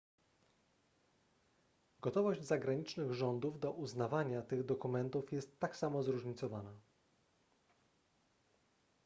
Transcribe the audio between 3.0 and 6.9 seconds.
rządów do uznawania tych dokumentów jest tak samo zróżnicowana